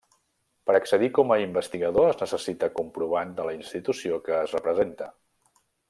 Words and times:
Per 0.69 0.73
accedir 0.77 1.09
com 1.17 1.33
a 1.35 1.37
investigador 1.41 2.09
es 2.15 2.23
necessita 2.25 2.71
comprovant 2.81 3.37
de 3.41 3.47
la 3.51 3.55
institució 3.61 4.19
que 4.29 4.37
es 4.41 4.57
representa. 4.59 5.13